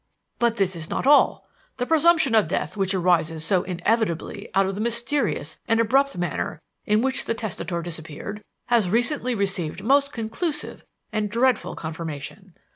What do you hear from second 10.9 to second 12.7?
and dreadful confirmation.